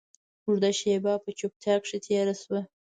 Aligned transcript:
اوږده 0.45 0.69
شېبه 0.79 1.13
په 1.23 1.29
چوپتيا 1.39 1.75
کښې 1.83 1.97
تېره 2.05 2.33
سوه. 2.41 2.61